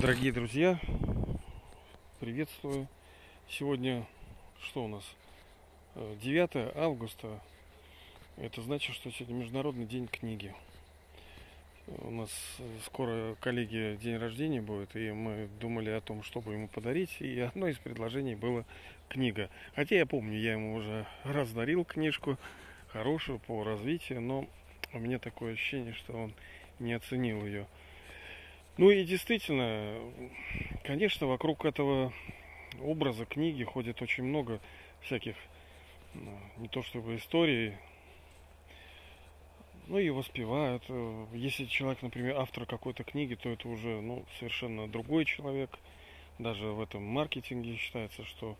[0.00, 0.78] Дорогие друзья,
[2.20, 2.86] приветствую.
[3.48, 4.06] Сегодня
[4.62, 5.02] что у нас?
[5.96, 7.40] Э, 9 августа.
[8.36, 10.54] Это значит, что сегодня Международный день книги.
[11.88, 12.30] У нас
[12.60, 17.16] э, скоро коллеги день рождения будет, и мы думали о том, чтобы ему подарить.
[17.18, 18.64] И одно из предложений было
[19.08, 19.50] книга.
[19.74, 22.38] Хотя я помню, я ему уже раз дарил книжку,
[22.92, 24.46] хорошую по развитию, но
[24.92, 26.34] у меня такое ощущение, что он
[26.78, 27.66] не оценил ее.
[28.78, 29.98] Ну и действительно,
[30.84, 32.12] конечно, вокруг этого
[32.80, 34.60] образа книги ходит очень много
[35.00, 35.34] всяких,
[36.14, 37.74] ну, не то чтобы историй,
[39.88, 40.84] ну и воспевают.
[41.34, 45.76] Если человек, например, автор какой-то книги, то это уже ну, совершенно другой человек.
[46.38, 48.56] Даже в этом маркетинге считается, что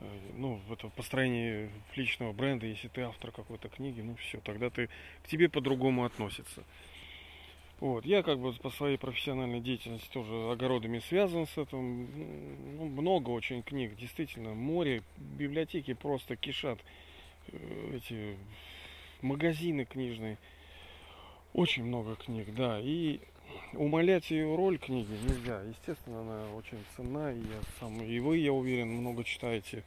[0.00, 4.68] э, ну, в это построении личного бренда, если ты автор какой-то книги, ну все, тогда
[4.68, 4.88] ты
[5.22, 6.62] к тебе по-другому относится.
[7.78, 8.06] Вот.
[8.06, 12.08] Я как бы по своей профессиональной деятельности тоже огородами связан с этим.
[12.78, 16.78] Ну, много очень книг, действительно, море, библиотеки просто кишат.
[17.48, 18.36] Э, эти
[19.20, 20.38] магазины книжные.
[21.52, 22.80] Очень много книг, да.
[22.80, 23.20] И
[23.74, 25.60] умолять ее роль книги нельзя.
[25.62, 27.32] Естественно, она очень ценна.
[27.32, 29.84] И я сам, и вы, я уверен, много читаете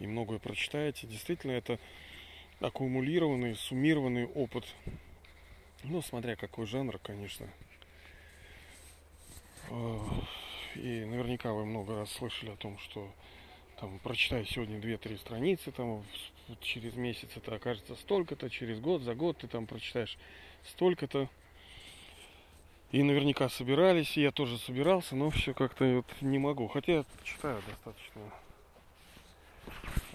[0.00, 1.06] и многое прочитаете.
[1.06, 1.78] Действительно, это
[2.60, 4.64] аккумулированный, суммированный опыт
[5.84, 7.46] ну, смотря какой жанр, конечно.
[10.74, 13.12] И наверняка вы много раз слышали о том, что
[13.80, 16.04] там прочитай сегодня 2-3 страницы, там
[16.60, 20.18] через месяц это окажется столько-то, через год, за год ты там прочитаешь
[20.64, 21.28] столько-то.
[22.90, 26.68] И наверняка собирались, и я тоже собирался, но все как-то вот не могу.
[26.68, 28.22] Хотя я читаю достаточно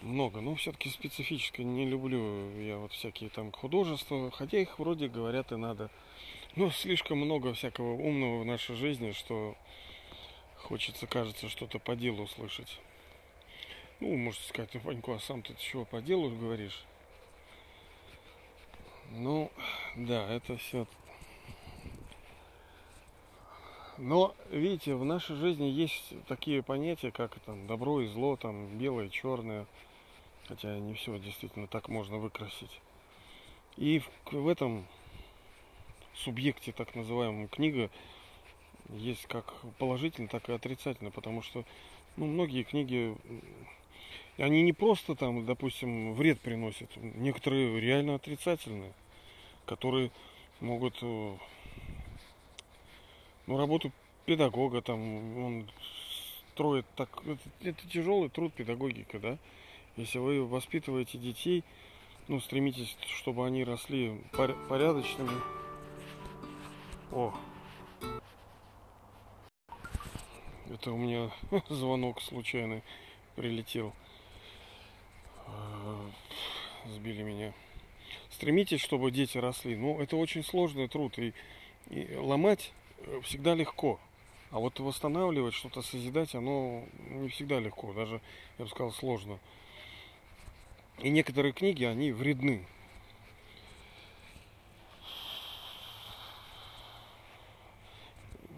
[0.03, 5.51] много, но все-таки специфически не люблю я вот всякие там художества, хотя их вроде говорят
[5.51, 5.89] и надо.
[6.55, 9.55] Но слишком много всякого умного в нашей жизни, что
[10.57, 12.79] хочется, кажется, что-то по делу услышать.
[13.99, 16.83] Ну, можете сказать, ну, Ваньку, а сам ты чего по делу говоришь?
[19.11, 19.51] Ну,
[19.95, 20.85] да, это все.
[23.97, 29.09] Но, видите, в нашей жизни есть такие понятия, как там добро и зло, там белое,
[29.09, 29.67] черное.
[30.47, 32.81] Хотя не все действительно так можно выкрасить.
[33.77, 34.85] И в, в этом
[36.13, 37.89] субъекте, так называемом, книга
[38.89, 41.63] есть как положительно, так и отрицательно, потому что
[42.17, 43.15] ну, многие книги,
[44.37, 48.93] они не просто там, допустим, вред приносят, некоторые реально отрицательные,
[49.65, 50.11] которые
[50.59, 51.37] могут э,
[53.47, 53.91] ну, работу
[54.25, 55.69] педагога там, он
[56.51, 59.37] строит так, это, это тяжелый труд педагогика, да,
[59.95, 61.63] если вы воспитываете детей,
[62.27, 64.21] ну, стремитесь, чтобы они росли
[64.69, 65.41] порядочными.
[67.11, 67.33] О!
[70.69, 71.29] Это у меня
[71.69, 72.81] звонок случайный
[73.35, 73.93] прилетел.
[75.45, 76.09] А,
[76.87, 77.53] сбили меня.
[78.31, 79.75] Стремитесь, чтобы дети росли.
[79.75, 81.17] Ну, это очень сложный труд.
[81.19, 81.33] И,
[81.89, 83.99] и ломать э, всегда легко.
[84.49, 87.93] А вот восстанавливать, что-то созидать, оно не всегда легко.
[87.93, 88.21] Даже,
[88.57, 89.39] я бы сказал, сложно.
[90.99, 92.65] И некоторые книги, они вредны.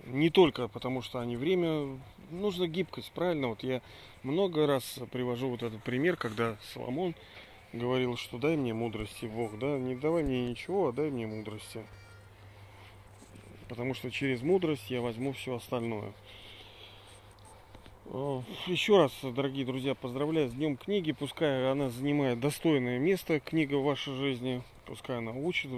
[0.06, 3.48] Не только потому, что они время, нужна гибкость, правильно?
[3.48, 3.82] Вот я
[4.24, 7.16] много раз привожу вот этот пример, когда Соломон
[7.74, 11.84] говорил, что дай мне мудрости, Бог, да, не давай мне ничего, а дай мне мудрости.
[13.68, 16.14] Потому что через мудрость я возьму все остальное.
[18.08, 21.12] Э, еще раз, дорогие друзья, поздравляю с Днем книги.
[21.12, 24.62] Пускай она занимает достойное место, книга в вашей жизни.
[24.86, 25.72] Пускай она учит,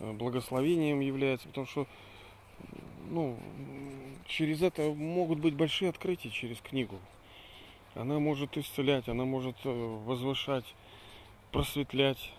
[0.00, 1.48] э, благословением является.
[1.48, 1.86] Потому что
[3.10, 3.36] ну,
[4.26, 6.98] через это могут быть большие открытия через книгу.
[7.94, 9.70] Она может исцелять, она может э,
[10.06, 10.74] возвышать,
[11.52, 12.32] просветлять.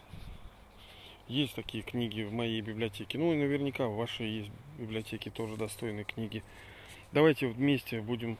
[1.28, 3.20] Есть такие книги в моей библиотеке.
[3.20, 6.42] Ну и наверняка в вашей есть библиотеке тоже достойные книги.
[7.12, 8.40] Давайте вместе будем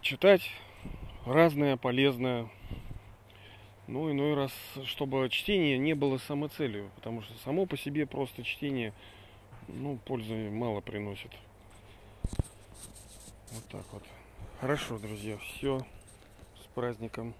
[0.00, 0.50] читать
[1.26, 2.48] разное, полезное.
[3.88, 4.52] Ну, иной раз,
[4.84, 8.92] чтобы чтение не было самоцелью, потому что само по себе просто чтение,
[9.68, 11.30] ну, пользы мало приносит.
[13.50, 14.04] Вот так вот.
[14.60, 15.80] Хорошо, друзья, все.
[16.62, 17.34] С праздником.